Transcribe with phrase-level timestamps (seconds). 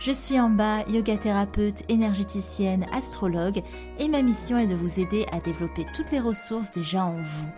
[0.00, 3.62] Je suis en bas, yoga thérapeute, énergéticienne, astrologue
[3.98, 7.48] et ma mission est de vous aider à développer toutes les ressources déjà en vous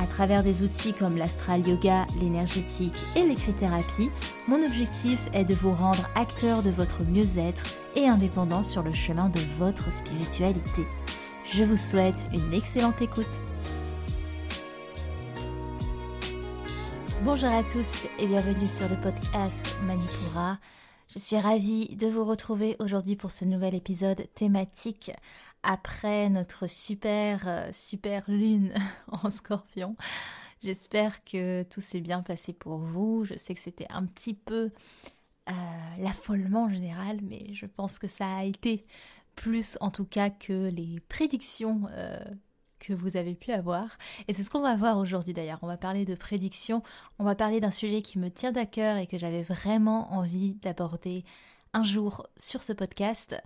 [0.00, 4.10] à travers des outils comme l'astral yoga, l'énergétique et l'écrit-thérapie,
[4.48, 9.28] mon objectif est de vous rendre acteur de votre mieux-être et indépendant sur le chemin
[9.28, 10.86] de votre spiritualité.
[11.44, 13.42] Je vous souhaite une excellente écoute.
[17.22, 20.58] Bonjour à tous et bienvenue sur le podcast Manipura.
[21.12, 25.10] Je suis ravie de vous retrouver aujourd'hui pour ce nouvel épisode thématique
[25.62, 28.72] après notre super, euh, super lune
[29.08, 29.94] en scorpion.
[30.62, 33.26] J'espère que tout s'est bien passé pour vous.
[33.26, 34.70] Je sais que c'était un petit peu
[35.50, 35.52] euh,
[35.98, 38.86] l'affolement général, mais je pense que ça a été
[39.36, 42.24] plus en tout cas que les prédictions euh,
[42.82, 43.96] que vous avez pu avoir.
[44.26, 45.60] Et c'est ce qu'on va voir aujourd'hui d'ailleurs.
[45.62, 46.82] On va parler de prédictions,
[47.18, 50.54] on va parler d'un sujet qui me tient à cœur et que j'avais vraiment envie
[50.56, 51.24] d'aborder
[51.72, 53.40] un jour sur ce podcast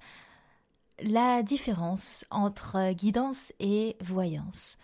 [1.01, 4.78] la différence entre guidance et voyance.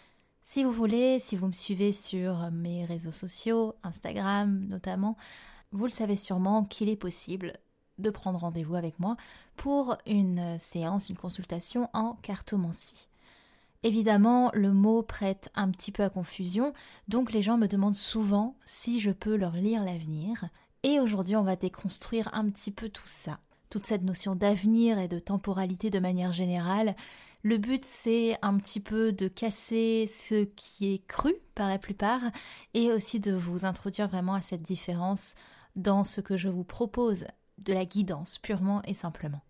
[0.44, 5.16] Si vous voulez, si vous me suivez sur mes réseaux sociaux, Instagram notamment,
[5.70, 7.54] vous le savez sûrement qu'il est possible
[7.98, 9.16] de prendre rendez-vous avec moi
[9.56, 13.08] pour une séance, une consultation en cartomancie.
[13.84, 16.72] Évidemment, le mot prête un petit peu à confusion,
[17.08, 20.44] donc les gens me demandent souvent si je peux leur lire l'avenir.
[20.84, 23.40] Et aujourd'hui, on va déconstruire un petit peu tout ça
[23.72, 26.94] toute cette notion d'avenir et de temporalité de manière générale.
[27.42, 32.20] Le but, c'est un petit peu de casser ce qui est cru par la plupart
[32.74, 35.36] et aussi de vous introduire vraiment à cette différence
[35.74, 37.24] dans ce que je vous propose
[37.56, 39.40] de la guidance purement et simplement.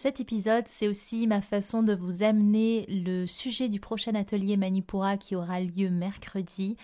[0.00, 5.16] Cet épisode, c'est aussi ma façon de vous amener le sujet du prochain atelier Manipura
[5.16, 6.76] qui aura lieu mercredi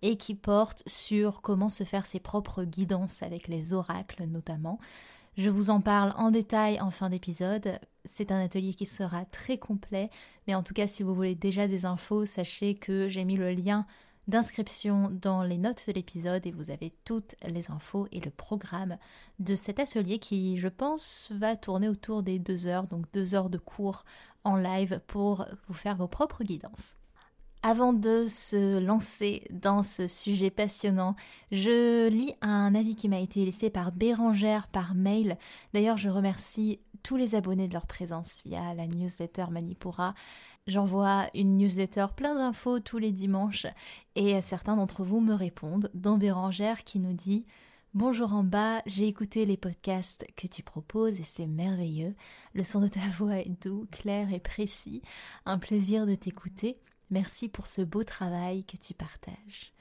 [0.00, 4.78] et qui porte sur comment se faire ses propres guidances avec les oracles notamment.
[5.36, 7.78] Je vous en parle en détail en fin d'épisode.
[8.06, 10.08] C'est un atelier qui sera très complet,
[10.46, 13.52] mais en tout cas si vous voulez déjà des infos, sachez que j'ai mis le
[13.52, 13.86] lien
[14.28, 18.96] d'inscription dans les notes de l'épisode et vous avez toutes les infos et le programme
[19.38, 23.50] de cet atelier qui, je pense, va tourner autour des deux heures, donc deux heures
[23.50, 24.04] de cours
[24.44, 26.96] en live pour vous faire vos propres guidances.
[27.64, 31.14] Avant de se lancer dans ce sujet passionnant,
[31.52, 35.38] je lis un avis qui m'a été laissé par Bérangère par mail.
[35.72, 40.14] D'ailleurs, je remercie tous les abonnés de leur présence via la newsletter Manipura.
[40.66, 43.66] J'envoie une newsletter plein d'infos tous les dimanches
[44.14, 47.44] et certains d'entre vous me répondent, dont Bérangère qui nous dit
[47.94, 52.14] Bonjour en bas, j'ai écouté les podcasts que tu proposes et c'est merveilleux.
[52.54, 55.02] Le son de ta voix est doux, clair et précis.
[55.44, 56.78] Un plaisir de t'écouter.
[57.10, 59.74] Merci pour ce beau travail que tu partages.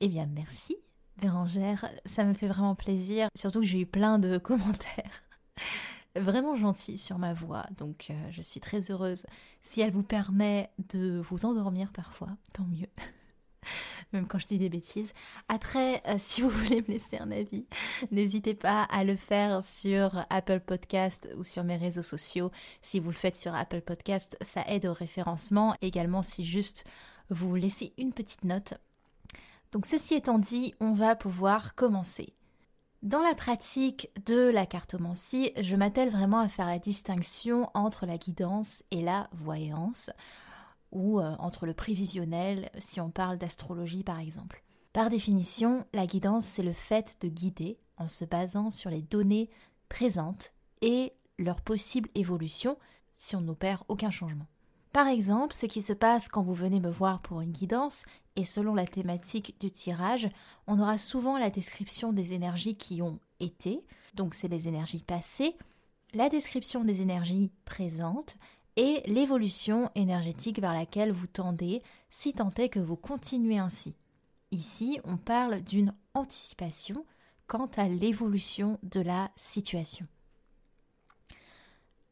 [0.00, 0.76] Eh bien, merci,
[1.16, 1.86] Bérangère.
[2.04, 3.28] Ça me fait vraiment plaisir.
[3.34, 5.24] Surtout que j'ai eu plein de commentaires
[6.20, 7.64] vraiment gentils sur ma voix.
[7.76, 9.26] Donc, euh, je suis très heureuse.
[9.62, 12.88] Si elle vous permet de vous endormir parfois, tant mieux.
[14.12, 15.12] même quand je dis des bêtises.
[15.48, 17.66] Après, euh, si vous voulez me laisser un avis,
[18.10, 22.50] n'hésitez pas à le faire sur Apple Podcast ou sur mes réseaux sociaux.
[22.82, 25.74] Si vous le faites sur Apple Podcast, ça aide au référencement.
[25.80, 26.84] Également, si juste
[27.30, 28.74] vous laissez une petite note.
[29.72, 32.35] Donc, ceci étant dit, on va pouvoir commencer.
[33.06, 38.18] Dans la pratique de la cartomancie, je m'attelle vraiment à faire la distinction entre la
[38.18, 40.10] guidance et la voyance
[40.90, 44.64] ou euh, entre le prévisionnel si on parle d'astrologie par exemple.
[44.92, 49.50] Par définition, la guidance, c'est le fait de guider en se basant sur les données
[49.88, 50.52] présentes
[50.82, 52.76] et leur possible évolution
[53.18, 54.48] si on n'opère aucun changement.
[54.96, 58.44] Par exemple, ce qui se passe quand vous venez me voir pour une guidance, et
[58.44, 60.26] selon la thématique du tirage,
[60.66, 63.84] on aura souvent la description des énergies qui ont été,
[64.14, 65.54] donc c'est les énergies passées,
[66.14, 68.38] la description des énergies présentes
[68.76, 73.94] et l'évolution énergétique vers laquelle vous tendez si tant est que vous continuez ainsi.
[74.50, 77.04] Ici, on parle d'une anticipation
[77.46, 80.06] quant à l'évolution de la situation.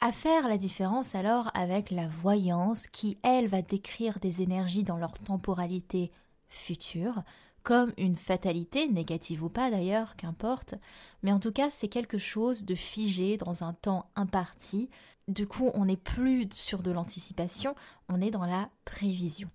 [0.05, 4.99] À faire la différence alors avec la voyance qui, elle, va décrire des énergies dans
[4.99, 6.11] leur temporalité
[6.51, 7.23] future,
[7.63, 10.75] comme une fatalité, négative ou pas d'ailleurs, qu'importe,
[11.23, 14.91] mais en tout cas c'est quelque chose de figé dans un temps imparti.
[15.27, 17.75] Du coup, on n'est plus sur de l'anticipation,
[18.11, 19.49] on est dans la prévision.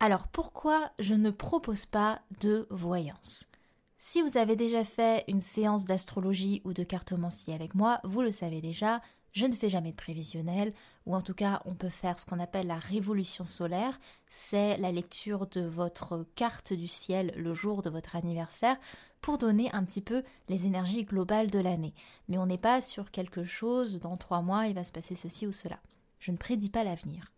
[0.00, 3.48] Alors pourquoi je ne propose pas de voyance?
[3.96, 8.32] Si vous avez déjà fait une séance d'astrologie ou de cartomancie avec moi, vous le
[8.32, 9.00] savez déjà,
[9.34, 10.72] je ne fais jamais de prévisionnel,
[11.06, 13.98] ou en tout cas on peut faire ce qu'on appelle la révolution solaire,
[14.30, 18.78] c'est la lecture de votre carte du ciel le jour de votre anniversaire
[19.20, 21.94] pour donner un petit peu les énergies globales de l'année.
[22.28, 25.48] Mais on n'est pas sur quelque chose, dans trois mois il va se passer ceci
[25.48, 25.80] ou cela.
[26.20, 27.32] Je ne prédis pas l'avenir.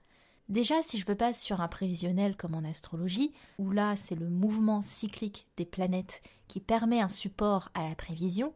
[0.51, 4.29] Déjà, si je me passe sur un prévisionnel comme en astrologie, où là c'est le
[4.29, 8.53] mouvement cyclique des planètes qui permet un support à la prévision,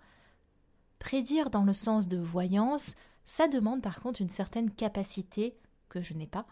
[0.98, 2.96] prédire dans le sens de voyance,
[3.30, 5.56] ça demande par contre une certaine capacité
[5.88, 6.46] que je n'ai pas.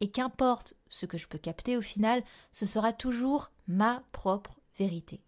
[0.00, 2.22] Et qu'importe ce que je peux capter au final,
[2.52, 5.20] ce sera toujours ma propre vérité.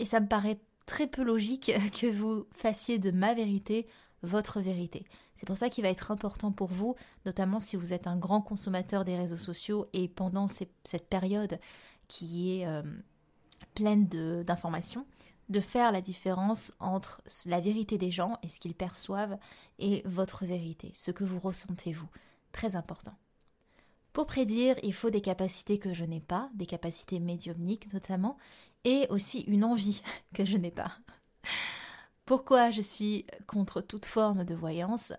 [0.00, 3.86] Et ça me paraît très peu logique que vous fassiez de ma vérité
[4.22, 5.06] votre vérité.
[5.34, 6.94] C'est pour ça qu'il va être important pour vous,
[7.24, 11.58] notamment si vous êtes un grand consommateur des réseaux sociaux et pendant cette période
[12.08, 12.82] qui est euh,
[13.74, 14.06] pleine
[14.44, 15.06] d'informations,
[15.48, 19.38] de, faire la différence entre la vérité des gens et ce qu'ils perçoivent
[19.78, 22.08] et votre vérité, ce que vous ressentez vous.
[22.52, 23.14] Très important.
[24.12, 28.36] Pour prédire, il faut des capacités que je n'ai pas, des capacités médiumniques notamment,
[28.84, 30.02] et aussi une envie
[30.34, 30.92] que je n'ai pas.
[32.24, 35.12] Pourquoi je suis contre toute forme de voyance?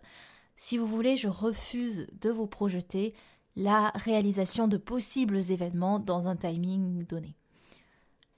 [0.55, 3.13] Si vous voulez, je refuse de vous projeter
[3.55, 7.35] la réalisation de possibles événements dans un timing donné.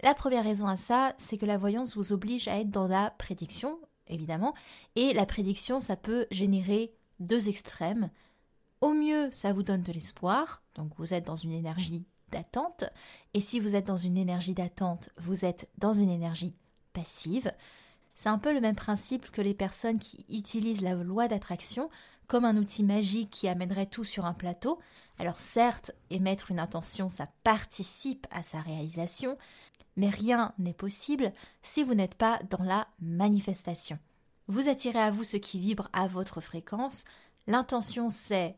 [0.04, 3.12] La première raison à ça, c'est que la voyance vous oblige à être dans la
[3.12, 4.54] prédiction, évidemment,
[4.96, 8.10] et la prédiction, ça peut générer deux extrêmes.
[8.82, 12.84] Au mieux, ça vous donne de l'espoir, donc vous êtes dans une énergie d'attente,
[13.34, 16.54] et si vous êtes dans une énergie d'attente, vous êtes dans une énergie
[16.94, 17.52] passive.
[18.16, 21.90] C'est un peu le même principe que les personnes qui utilisent la loi d'attraction
[22.28, 24.80] comme un outil magique qui amènerait tout sur un plateau.
[25.20, 29.38] Alors certes, émettre une intention, ça participe à sa réalisation,
[29.96, 34.00] mais rien n'est possible si vous n'êtes pas dans la manifestation.
[34.48, 37.04] Vous attirez à vous ce qui vibre à votre fréquence.
[37.48, 38.58] L'intention, c'est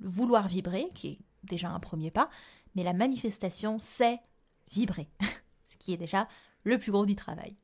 [0.00, 2.30] vouloir vibrer, qui est déjà un premier pas,
[2.74, 4.20] mais la manifestation, c'est
[4.70, 5.08] vibrer,
[5.66, 6.28] ce qui est déjà
[6.64, 7.56] le plus gros du travail.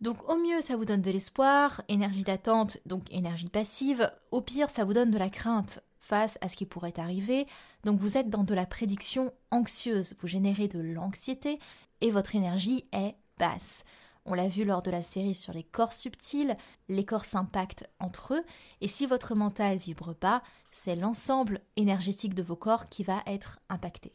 [0.00, 4.12] Donc au mieux, ça vous donne de l'espoir, énergie d'attente, donc énergie passive.
[4.32, 7.46] Au pire, ça vous donne de la crainte face à ce qui pourrait arriver.
[7.84, 11.58] Donc vous êtes dans de la prédiction anxieuse, vous générez de l'anxiété
[12.04, 13.82] et votre énergie est basse.
[14.26, 16.54] On l'a vu lors de la série sur les corps subtils,
[16.90, 18.44] les corps s'impactent entre eux,
[18.82, 23.58] et si votre mental vibre pas, c'est l'ensemble énergétique de vos corps qui va être
[23.70, 24.12] impacté.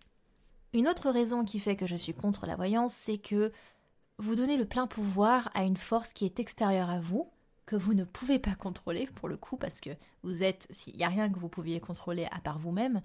[0.73, 3.51] Une autre raison qui fait que je suis contre la voyance, c'est que
[4.19, 7.31] vous donnez le plein pouvoir à une force qui est extérieure à vous,
[7.65, 9.89] que vous ne pouvez pas contrôler pour le coup, parce que
[10.21, 13.01] vous êtes, s'il n'y a rien que vous pouviez contrôler à part vous-même,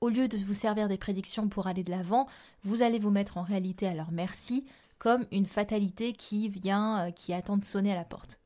[0.00, 2.26] au lieu de vous servir des prédictions pour aller de l'avant,
[2.64, 4.64] vous allez vous mettre en réalité à leur merci,
[4.98, 8.40] comme une fatalité qui vient, euh, qui attend de sonner à la porte.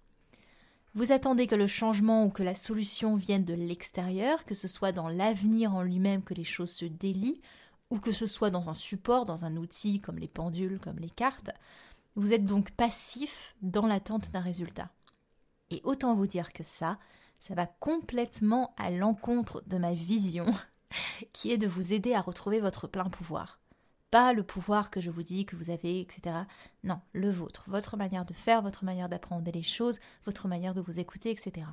[0.94, 4.92] Vous attendez que le changement ou que la solution vienne de l'extérieur, que ce soit
[4.92, 7.40] dans l'avenir en lui-même que les choses se délient,
[7.88, 11.10] ou que ce soit dans un support, dans un outil comme les pendules, comme les
[11.10, 11.50] cartes.
[12.14, 14.90] Vous êtes donc passif dans l'attente d'un résultat.
[15.70, 16.98] Et autant vous dire que ça,
[17.38, 20.44] ça va complètement à l'encontre de ma vision,
[21.32, 23.58] qui est de vous aider à retrouver votre plein pouvoir.
[24.10, 26.36] Pas le pouvoir que je vous dis que vous avez, etc.
[26.84, 30.82] Non, le vôtre, votre manière de faire, votre manière d'apprendre les choses, votre manière de
[30.82, 31.66] vous écouter, etc.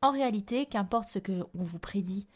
[0.00, 2.26] En réalité, qu'importe ce que on vous prédit,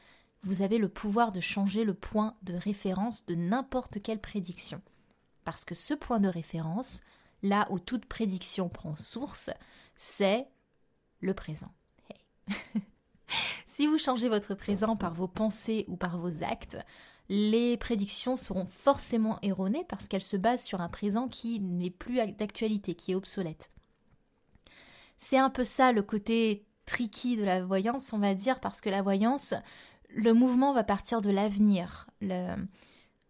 [0.42, 4.80] vous avez le pouvoir de changer le point de référence de n'importe quelle prédiction.
[5.44, 7.00] Parce que ce point de référence,
[7.42, 9.50] là où toute prédiction prend source,
[9.96, 10.46] c'est
[11.20, 11.72] le présent.
[13.78, 16.78] si vous changez votre présent par vos pensées ou par vos actes,
[17.28, 22.16] les prédictions seront forcément erronées parce qu'elles se basent sur un présent qui n'est plus
[22.32, 23.70] d'actualité, qui est obsolète.
[25.16, 28.90] C'est un peu ça le côté tricky de la voyance, on va dire, parce que
[28.90, 29.54] la voyance,
[30.08, 32.08] le mouvement va partir de l'avenir,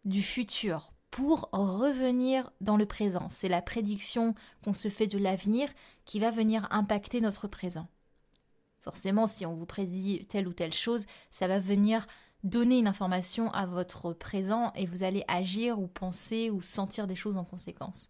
[0.06, 3.28] du futur, pour revenir dans le présent.
[3.28, 5.68] C'est la prédiction qu'on se fait de l'avenir
[6.06, 7.86] qui va venir impacter notre présent.
[8.80, 12.06] Forcément, si on vous prédit telle ou telle chose, ça va venir
[12.44, 17.16] donner une information à votre présent et vous allez agir ou penser ou sentir des
[17.16, 18.08] choses en conséquence.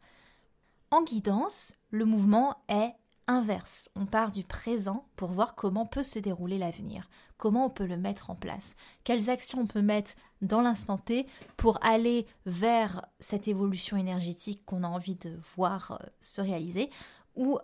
[0.90, 2.94] En guidance, le mouvement est
[3.26, 3.90] inverse.
[3.94, 7.98] On part du présent pour voir comment peut se dérouler l'avenir, comment on peut le
[7.98, 13.46] mettre en place, quelles actions on peut mettre dans l'instant T pour aller vers cette
[13.46, 16.90] évolution énergétique qu'on a envie de voir euh, se réaliser,
[17.36, 17.58] ou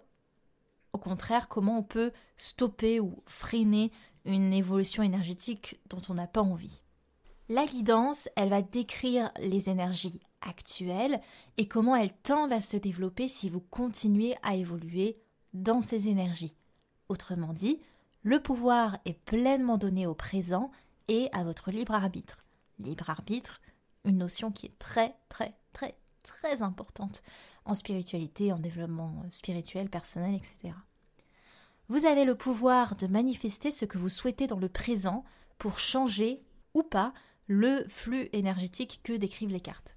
[0.95, 3.93] au contraire comment on peut stopper ou freiner
[4.25, 6.83] une évolution énergétique dont on n'a pas envie.
[7.51, 11.21] La guidance, elle va décrire les énergies actuelles
[11.59, 15.19] et comment elles tendent à se développer si vous continuez à évoluer
[15.53, 16.55] dans ces énergies.
[17.09, 17.81] Autrement dit,
[18.23, 20.71] le pouvoir est pleinement donné au présent
[21.09, 22.47] et à votre libre arbitre.
[22.79, 23.61] Libre arbitre,
[24.05, 27.23] une notion qui est très très très très importante
[27.65, 30.75] en spiritualité, en développement spirituel, personnel, etc.
[31.89, 35.25] Vous avez le pouvoir de manifester ce que vous souhaitez dans le présent
[35.59, 36.43] pour changer
[36.73, 37.13] ou pas
[37.47, 39.97] le flux énergétique que décrivent les cartes.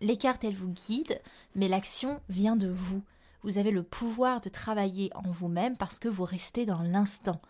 [0.00, 1.20] Les cartes, elles vous guident,
[1.56, 3.02] mais l'action vient de vous.
[3.42, 7.40] Vous avez le pouvoir de travailler en vous-même parce que vous restez dans l'instant.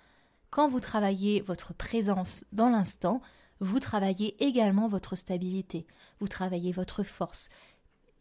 [0.50, 3.20] Quand vous travaillez votre présence dans l'instant,
[3.60, 5.86] vous travaillez également votre stabilité,
[6.20, 7.50] vous travaillez votre force.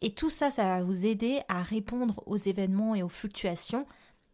[0.00, 3.86] Et tout ça, ça va vous aider à répondre aux événements et aux fluctuations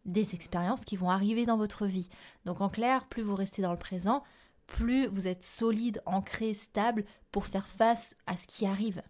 [0.05, 2.09] des expériences qui vont arriver dans votre vie.
[2.45, 4.23] Donc en clair, plus vous restez dans le présent,
[4.67, 9.01] plus vous êtes solide, ancré, stable pour faire face à ce qui arrive.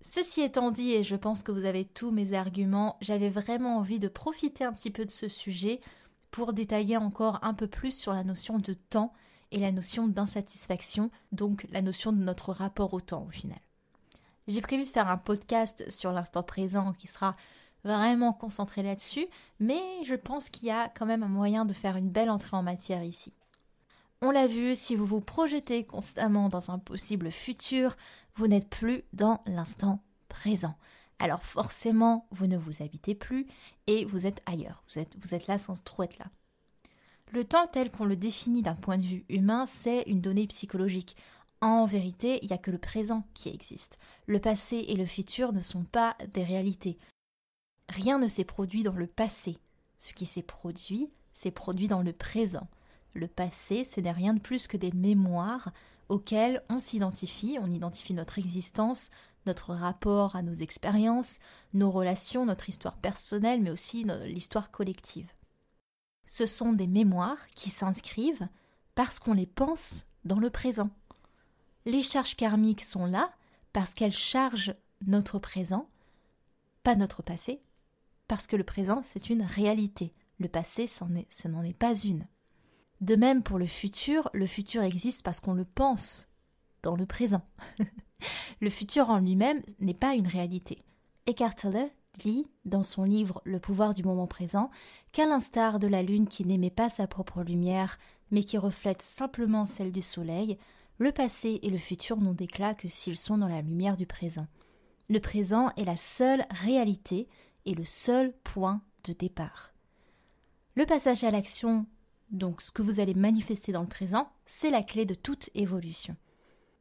[0.00, 3.98] Ceci étant dit, et je pense que vous avez tous mes arguments, j'avais vraiment envie
[3.98, 5.80] de profiter un petit peu de ce sujet
[6.30, 9.12] pour détailler encore un peu plus sur la notion de temps
[9.50, 13.58] et la notion d'insatisfaction, donc la notion de notre rapport au temps au final.
[14.48, 17.36] J'ai prévu de faire un podcast sur l'instant présent qui sera
[17.84, 19.26] vraiment concentré là-dessus,
[19.60, 22.56] mais je pense qu'il y a quand même un moyen de faire une belle entrée
[22.56, 23.34] en matière ici.
[24.22, 27.94] On l'a vu, si vous vous projetez constamment dans un possible futur,
[28.36, 30.76] vous n'êtes plus dans l'instant présent.
[31.18, 33.46] Alors forcément, vous ne vous habitez plus
[33.86, 34.82] et vous êtes ailleurs.
[34.88, 36.26] Vous êtes, vous êtes là sans trop être là.
[37.32, 41.16] Le temps tel qu'on le définit d'un point de vue humain, c'est une donnée psychologique.
[41.60, 43.98] En vérité, il n'y a que le présent qui existe.
[44.26, 46.98] Le passé et le futur ne sont pas des réalités.
[47.88, 49.58] Rien ne s'est produit dans le passé.
[49.96, 52.68] Ce qui s'est produit, s'est produit dans le présent.
[53.14, 55.72] Le passé, ce n'est rien de plus que des mémoires
[56.08, 59.10] auxquelles on s'identifie, on identifie notre existence,
[59.46, 61.40] notre rapport à nos expériences,
[61.74, 65.30] nos relations, notre histoire personnelle, mais aussi l'histoire collective.
[66.26, 68.48] Ce sont des mémoires qui s'inscrivent
[68.94, 70.90] parce qu'on les pense dans le présent.
[71.86, 73.32] Les charges karmiques sont là
[73.72, 74.74] parce qu'elles chargent
[75.06, 75.88] notre présent,
[76.82, 77.62] pas notre passé,
[78.26, 80.12] parce que le présent, c'est une réalité.
[80.38, 82.26] Le passé, ce n'en est pas une.
[83.00, 86.28] De même pour le futur, le futur existe parce qu'on le pense
[86.82, 87.42] dans le présent.
[88.60, 90.78] le futur en lui-même n'est pas une réalité.
[91.26, 94.70] Eckhart Tolle dit dans son livre Le pouvoir du moment présent
[95.12, 97.98] qu'à l'instar de la lune qui n'émet pas sa propre lumière
[98.30, 100.58] mais qui reflète simplement celle du soleil,
[100.98, 104.46] le passé et le futur n'ont d'éclat que s'ils sont dans la lumière du présent.
[105.08, 107.28] Le présent est la seule réalité
[107.64, 109.72] et le seul point de départ.
[110.74, 111.86] Le passage à l'action
[112.30, 116.16] donc ce que vous allez manifester dans le présent, c'est la clé de toute évolution.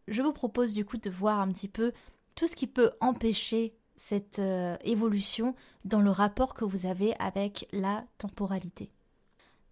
[0.08, 1.94] Je vous propose du coup de voir un petit peu
[2.36, 5.56] tout ce qui peut empêcher cette euh, évolution
[5.86, 8.92] dans le rapport que vous avez avec la temporalité.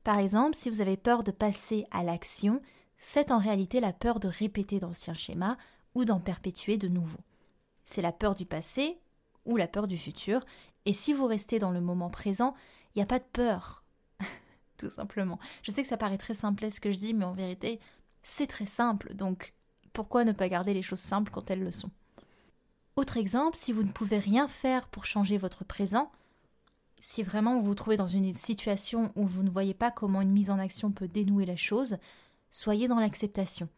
[0.04, 2.62] Par exemple, si vous avez peur de passer à l'action,
[3.00, 5.58] c'est en réalité la peur de répéter d'anciens schémas
[5.94, 7.24] ou d'en perpétuer de nouveaux.
[7.84, 9.00] C'est la peur du passé
[9.46, 10.42] ou la peur du futur,
[10.86, 12.56] et si vous restez dans le moment présent,
[12.94, 13.84] il n'y a pas de peur,
[14.78, 15.40] tout simplement.
[15.62, 17.80] Je sais que ça paraît très simple ce que je dis, mais en vérité,
[18.24, 19.54] c'est très simple, donc
[19.94, 21.92] pourquoi ne pas garder les choses simples quand elles le sont?
[22.96, 26.12] Autre exemple, si vous ne pouvez rien faire pour changer votre présent,
[27.00, 30.32] si vraiment vous vous trouvez dans une situation où vous ne voyez pas comment une
[30.32, 31.98] mise en action peut dénouer la chose,
[32.52, 33.70] soyez dans l'acceptation.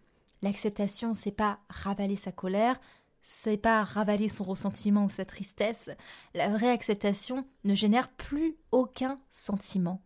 [0.41, 2.79] L'acceptation, c'est pas ravaler sa colère,
[3.23, 5.89] c'est pas ravaler son ressentiment ou sa tristesse.
[6.33, 10.01] La vraie acceptation ne génère plus aucun sentiment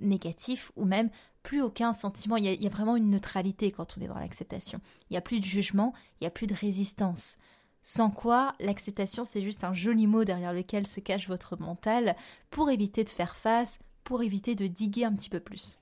[0.00, 1.10] négatif ou même
[1.42, 2.36] plus aucun sentiment.
[2.36, 4.80] Il y, a, vraiment une neutralité quand on est dans l'acceptation.
[5.08, 7.38] Il n'y a plus de jugement, il n'y a plus de résistance.
[7.82, 12.14] Sans quoi, l'acceptation, c'est juste un joli mot derrière lequel se cache votre mental
[12.50, 15.79] pour éviter de faire face, pour éviter de diguer un petit peu plus.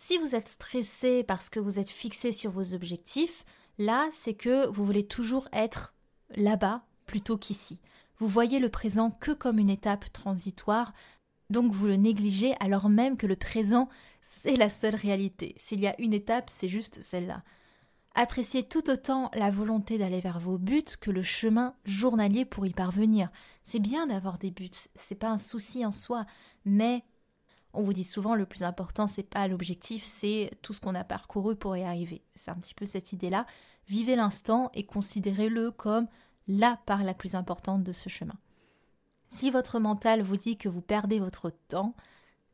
[0.00, 3.44] Si vous êtes stressé parce que vous êtes fixé sur vos objectifs,
[3.78, 5.92] là, c'est que vous voulez toujours être
[6.36, 7.80] là-bas plutôt qu'ici.
[8.16, 10.92] Vous voyez le présent que comme une étape transitoire
[11.50, 13.88] donc vous le négligez alors même que le présent,
[14.20, 15.54] c'est la seule réalité.
[15.56, 17.42] S'il y a une étape, c'est juste celle-là.
[18.14, 22.72] Appréciez tout autant la volonté d'aller vers vos buts que le chemin journalier pour y
[22.72, 23.30] parvenir.
[23.64, 26.26] C'est bien d'avoir des buts, c'est pas un souci en soi,
[26.64, 27.02] mais
[27.78, 31.04] on vous dit souvent le plus important c'est pas l'objectif, c'est tout ce qu'on a
[31.04, 32.22] parcouru pour y arriver.
[32.34, 33.46] C'est un petit peu cette idée-là.
[33.86, 36.08] Vivez l'instant et considérez-le comme
[36.48, 38.34] la part la plus importante de ce chemin.
[39.28, 41.94] Si votre mental vous dit que vous perdez votre temps,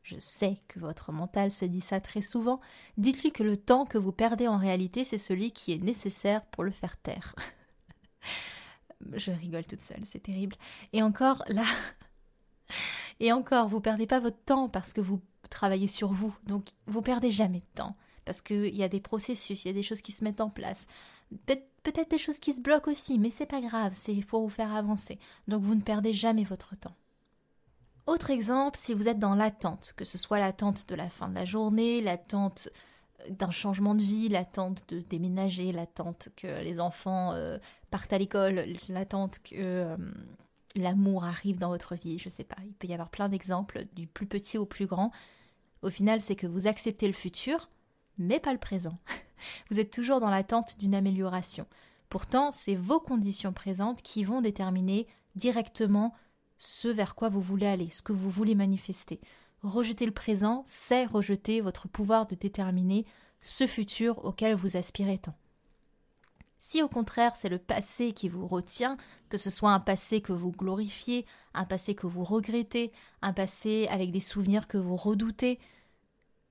[0.03, 2.61] je sais que votre mental se dit ça très souvent,
[2.97, 6.63] dites-lui que le temps que vous perdez en réalité, c'est celui qui est nécessaire pour
[6.63, 7.33] le faire taire.
[9.13, 10.55] Je rigole toute seule, c'est terrible.
[10.93, 11.65] Et encore, là,
[13.19, 16.35] et encore, vous perdez pas votre temps parce que vous travaillez sur vous.
[16.45, 17.95] Donc, vous perdez jamais de temps
[18.25, 20.49] parce qu'il y a des processus, il y a des choses qui se mettent en
[20.49, 20.87] place.
[21.45, 24.75] Peut-être des choses qui se bloquent aussi, mais c'est pas grave, c'est pour vous faire
[24.75, 25.19] avancer.
[25.47, 26.95] Donc, vous ne perdez jamais votre temps.
[28.07, 31.35] Autre exemple, si vous êtes dans l'attente, que ce soit l'attente de la fin de
[31.35, 32.69] la journée, l'attente
[33.29, 37.57] d'un changement de vie, l'attente de déménager, l'attente que les enfants euh,
[37.89, 39.97] partent à l'école, l'attente que euh,
[40.75, 44.07] l'amour arrive dans votre vie, je sais pas, il peut y avoir plein d'exemples, du
[44.07, 45.11] plus petit au plus grand.
[45.81, 47.69] Au final, c'est que vous acceptez le futur,
[48.17, 48.97] mais pas le présent.
[49.69, 51.65] vous êtes toujours dans l'attente d'une amélioration.
[52.09, 56.13] Pourtant, c'est vos conditions présentes qui vont déterminer directement
[56.57, 59.19] ce vers quoi vous voulez aller, ce que vous voulez manifester.
[59.61, 63.05] Rejeter le présent, c'est rejeter votre pouvoir de déterminer
[63.41, 65.35] ce futur auquel vous aspirez tant.
[66.67, 68.97] Si au contraire c'est le passé qui vous retient,
[69.29, 72.91] que ce soit un passé que vous glorifiez, un passé que vous regrettez,
[73.21, 75.59] un passé avec des souvenirs que vous redoutez,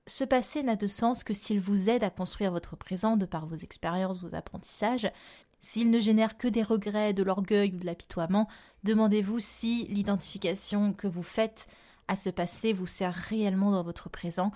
[0.07, 3.45] ce passé n'a de sens que s'il vous aide à construire votre présent de par
[3.45, 5.11] vos expériences, vos apprentissages.
[5.59, 8.47] S'il ne génère que des regrets, de l'orgueil ou de l'apitoiement,
[8.85, 11.67] demandez-vous si l'identification que vous faites
[12.07, 14.53] à ce passé vous sert réellement dans votre présent.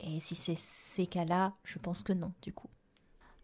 [0.00, 2.68] Et si c'est ces cas-là, je pense que non, du coup.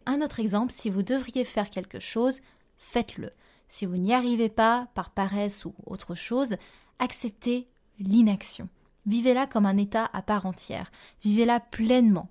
[0.07, 2.41] Un autre exemple, si vous devriez faire quelque chose,
[2.77, 3.31] faites-le.
[3.69, 6.57] Si vous n'y arrivez pas, par paresse ou autre chose,
[6.99, 7.69] acceptez
[7.99, 8.69] l'inaction.
[9.07, 10.91] Vivez-la comme un état à part entière.
[11.23, 12.29] Vivez-la pleinement.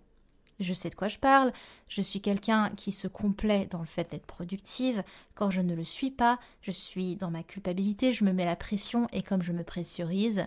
[0.60, 1.52] Je sais de quoi je parle,
[1.88, 5.04] je suis quelqu'un qui se complaît dans le fait d'être productive.
[5.36, 8.56] Quand je ne le suis pas, je suis dans ma culpabilité, je me mets la
[8.56, 10.46] pression et comme je me pressurise,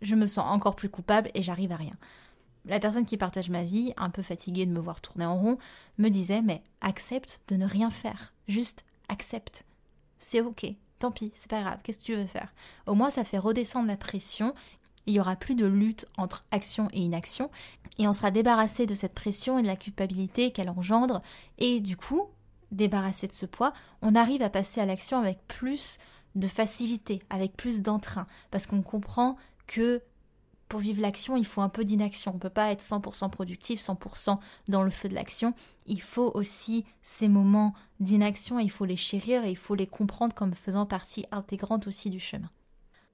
[0.00, 1.96] je me sens encore plus coupable et j'arrive à rien.
[2.68, 5.58] La personne qui partage ma vie, un peu fatiguée de me voir tourner en rond,
[5.96, 9.64] me disait mais accepte de ne rien faire, juste accepte.
[10.18, 10.66] C'est ok,
[10.98, 12.52] tant pis, c'est pas grave, qu'est-ce que tu veux faire?
[12.86, 14.54] Au moins ça fait redescendre la pression.
[15.06, 17.50] Il n'y aura plus de lutte entre action et inaction,
[17.96, 21.22] et on sera débarrassé de cette pression et de la culpabilité qu'elle engendre,
[21.56, 22.26] et du coup,
[22.72, 25.96] débarrassé de ce poids, on arrive à passer à l'action avec plus
[26.34, 30.02] de facilité, avec plus d'entrain, parce qu'on comprend que
[30.68, 32.32] pour vivre l'action, il faut un peu d'inaction.
[32.32, 35.54] On ne peut pas être 100% productif, 100% dans le feu de l'action.
[35.86, 40.34] Il faut aussi ces moments d'inaction, il faut les chérir et il faut les comprendre
[40.34, 42.50] comme faisant partie intégrante aussi du chemin.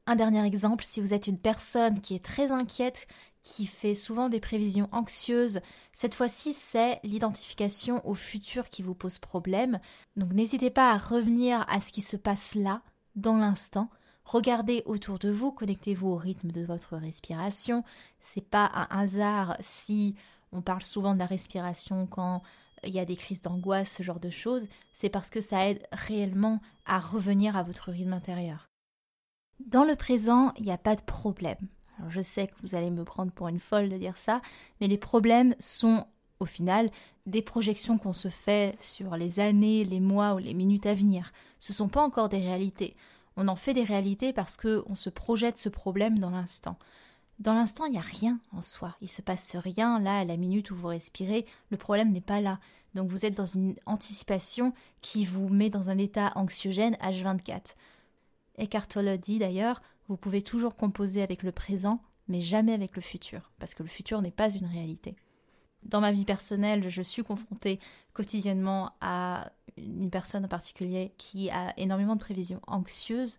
[0.06, 3.06] Un dernier exemple, si vous êtes une personne qui est très inquiète,
[3.42, 5.60] qui fait souvent des prévisions anxieuses,
[5.92, 9.80] cette fois-ci c'est l'identification au futur qui vous pose problème.
[10.16, 12.82] Donc n'hésitez pas à revenir à ce qui se passe là,
[13.16, 13.88] dans l'instant.
[14.24, 17.84] Regardez autour de vous, connectez-vous au rythme de votre respiration.
[18.20, 20.14] C'est pas un hasard si
[20.52, 22.42] on parle souvent de la respiration quand
[22.84, 25.86] il y a des crises d'angoisse, ce genre de choses, c'est parce que ça aide
[25.92, 28.68] réellement à revenir à votre rythme intérieur.
[29.60, 31.68] Dans le présent, il n'y a pas de problème.
[32.08, 34.40] Je sais que vous allez me prendre pour une folle de dire ça,
[34.80, 36.06] mais les problèmes sont
[36.40, 36.90] au final
[37.26, 41.32] des projections qu'on se fait sur les années, les mois ou les minutes à venir.
[41.60, 42.96] Ce ne sont pas encore des réalités.
[43.36, 46.78] On en fait des réalités parce qu'on se projette ce problème dans l'instant.
[47.40, 48.94] Dans l'instant, il n'y a rien en soi.
[49.00, 51.46] Il se passe rien là à la minute où vous respirez.
[51.70, 52.60] Le problème n'est pas là.
[52.94, 57.74] Donc vous êtes dans une anticipation qui vous met dans un état anxiogène H24.
[58.58, 63.02] Eckhart Tolle dit d'ailleurs, vous pouvez toujours composer avec le présent, mais jamais avec le
[63.02, 65.16] futur, parce que le futur n'est pas une réalité.
[65.84, 67.78] Dans ma vie personnelle, je suis confrontée
[68.12, 73.38] quotidiennement à une personne en particulier qui a énormément de prévisions anxieuses.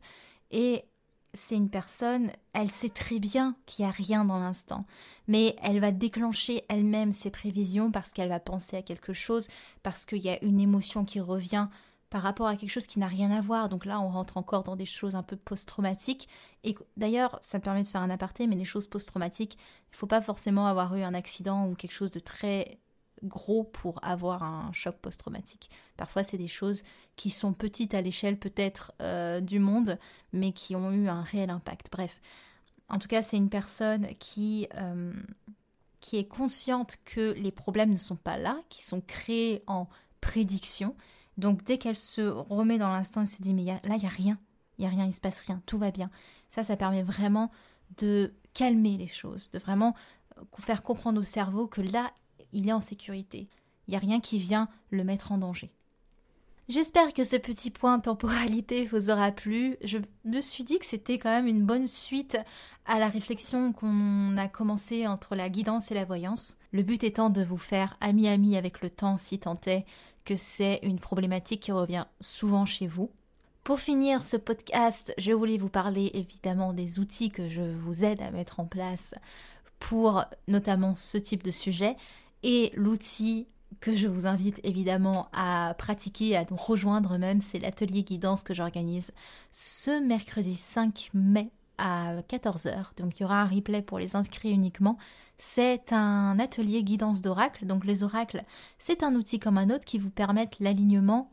[0.51, 0.85] Et
[1.33, 4.85] c'est une personne, elle sait très bien qu'il n'y a rien dans l'instant,
[5.27, 9.49] mais elle va déclencher elle-même ses prévisions parce qu'elle va penser à quelque chose,
[9.83, 11.67] parce qu'il y a une émotion qui revient
[12.15, 13.67] par rapport à quelque chose qui n'a rien à voir.
[13.67, 16.29] Donc là, on rentre encore dans des choses un peu post-traumatiques.
[16.63, 19.97] Et d'ailleurs, ça me permet de faire un aparté, mais les choses post-traumatiques, il ne
[19.97, 22.79] faut pas forcément avoir eu un accident ou quelque chose de très
[23.21, 25.69] gros pour avoir un choc post-traumatique.
[25.97, 26.83] Parfois, c'est des choses
[27.17, 29.99] qui sont petites à l'échelle peut-être euh, du monde,
[30.31, 31.89] mais qui ont eu un réel impact.
[31.91, 32.21] Bref,
[32.87, 35.11] en tout cas, c'est une personne qui, euh,
[35.99, 39.89] qui est consciente que les problèmes ne sont pas là, qui sont créés en
[40.21, 40.95] prédiction
[41.37, 44.09] donc dès qu'elle se remet dans l'instant, elle se dit mais là, il n'y a
[44.09, 44.37] rien,
[44.77, 46.09] il n'y a rien, il se passe rien, tout va bien.
[46.49, 47.51] Ça, ça permet vraiment
[47.97, 49.95] de calmer les choses, de vraiment
[50.37, 52.11] euh, faire comprendre au cerveau que là,
[52.53, 53.49] il est en sécurité.
[53.87, 55.71] Il n'y a rien qui vient le mettre en danger.
[56.67, 59.77] J'espère que ce petit point temporalité vous aura plu.
[59.83, 62.39] Je me suis dit que c'était quand même une bonne suite
[62.87, 66.57] à la réflexion qu'on a commencé entre la guidance et la voyance.
[66.71, 69.85] Le but étant de vous faire ami-ami avec le temps si tant est
[70.25, 73.11] que c'est une problématique qui revient souvent chez vous.
[73.63, 78.21] Pour finir ce podcast, je voulais vous parler évidemment des outils que je vous aide
[78.21, 79.15] à mettre en place
[79.79, 81.95] pour notamment ce type de sujet
[82.43, 83.47] et l'outil
[83.81, 88.53] que je vous invite évidemment à pratiquer, à nous rejoindre même, c'est l'atelier guidance que
[88.53, 89.11] j'organise
[89.51, 92.95] ce mercredi 5 mai à 14h.
[92.97, 94.97] Donc il y aura un replay pour les inscrits uniquement.
[95.37, 97.65] C'est un atelier guidance d'oracle.
[97.65, 98.43] Donc les oracles,
[98.79, 101.31] c'est un outil comme un autre qui vous permettent l'alignement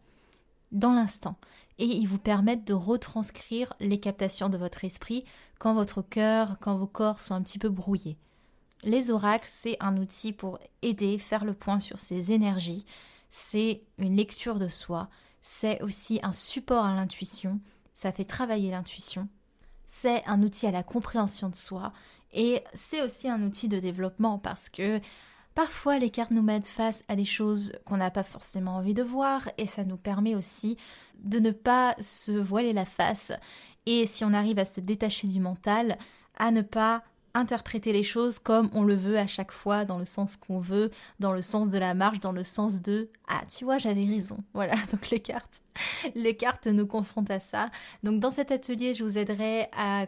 [0.73, 1.37] dans l'instant.
[1.79, 5.25] Et ils vous permettent de retranscrire les captations de votre esprit
[5.59, 8.19] quand votre cœur, quand vos corps sont un petit peu brouillés.
[8.85, 12.85] Les oracles, c'est un outil pour aider, faire le point sur ses énergies.
[13.31, 15.09] C'est une lecture de soi.
[15.41, 17.61] C'est aussi un support à l'intuition.
[17.95, 19.29] Ça fait travailler l'intuition.
[19.95, 21.93] C'est un outil à la compréhension de soi.
[22.33, 25.01] Et c'est aussi un outil de développement parce que
[25.55, 29.03] Parfois, les cartes nous mettent face à des choses qu'on n'a pas forcément envie de
[29.03, 30.79] voir et ça nous permet aussi
[31.19, 33.33] de ne pas se voiler la face
[33.85, 35.99] et si on arrive à se détacher du mental,
[36.39, 37.03] à ne pas
[37.35, 40.91] interpréter les choses comme on le veut à chaque fois, dans le sens qu'on veut,
[41.19, 44.39] dans le sens de la marche, dans le sens de ah tu vois j'avais raison.
[44.55, 45.63] Voilà donc les cartes,
[46.15, 47.71] les cartes nous confrontent à ça.
[48.03, 50.07] Donc dans cet atelier je vous aiderai à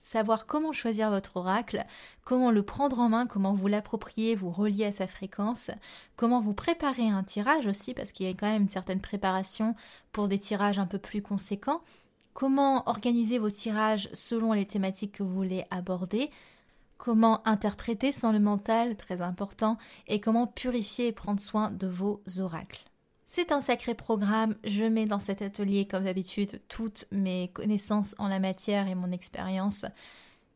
[0.00, 1.84] savoir comment choisir votre oracle,
[2.24, 5.70] comment le prendre en main, comment vous l'approprier, vous relier à sa fréquence,
[6.16, 9.74] comment vous préparer un tirage aussi, parce qu'il y a quand même une certaine préparation
[10.12, 11.82] pour des tirages un peu plus conséquents,
[12.38, 16.30] comment organiser vos tirages selon les thématiques que vous voulez aborder,
[16.96, 22.22] comment interpréter sans le mental, très important, et comment purifier et prendre soin de vos
[22.38, 22.84] oracles?
[23.26, 28.28] C'est un sacré programme, je mets dans cet atelier comme d'habitude toutes mes connaissances en
[28.28, 29.84] la matière et mon expérience.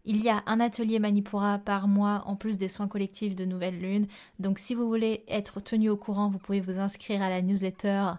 [0.04, 3.80] Il y a un atelier Manipura par mois en plus des soins collectifs de Nouvelle
[3.80, 4.06] Lune,
[4.38, 8.12] donc si vous voulez être tenu au courant, vous pouvez vous inscrire à la newsletter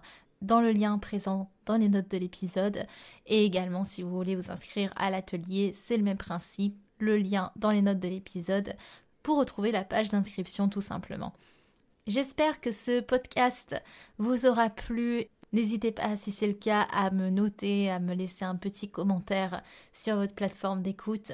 [0.44, 2.86] dans le lien présent dans les notes de l'épisode.
[3.26, 7.52] Et également, si vous voulez vous inscrire à l'atelier, c'est le même principe, le lien
[7.56, 8.74] dans les notes de l'épisode
[9.22, 11.34] pour retrouver la page d'inscription tout simplement.
[12.06, 13.74] J'espère que ce podcast
[14.18, 15.24] vous aura plu.
[15.52, 19.62] N'hésitez pas, si c'est le cas, à me noter, à me laisser un petit commentaire
[19.92, 21.32] sur votre plateforme d'écoute.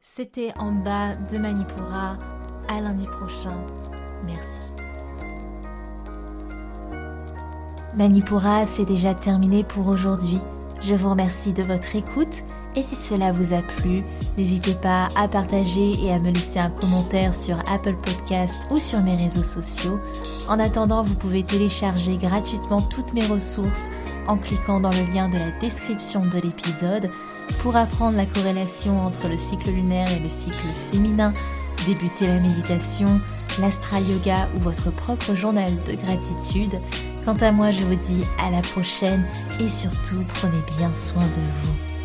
[0.00, 2.18] C'était en bas de Manipura.
[2.68, 3.64] À lundi prochain.
[4.24, 4.65] Merci.
[7.96, 10.38] Manipura, c'est déjà terminé pour aujourd'hui.
[10.82, 14.04] Je vous remercie de votre écoute et si cela vous a plu,
[14.36, 19.00] n'hésitez pas à partager et à me laisser un commentaire sur Apple Podcast ou sur
[19.00, 19.98] mes réseaux sociaux.
[20.46, 23.88] En attendant, vous pouvez télécharger gratuitement toutes mes ressources
[24.28, 27.10] en cliquant dans le lien de la description de l'épisode
[27.60, 31.32] pour apprendre la corrélation entre le cycle lunaire et le cycle féminin,
[31.86, 33.22] débuter la méditation,
[33.58, 36.78] l'astral yoga ou votre propre journal de gratitude.
[37.26, 39.26] Quant à moi, je vous dis à la prochaine
[39.58, 41.28] et surtout prenez bien soin de
[41.64, 41.95] vous.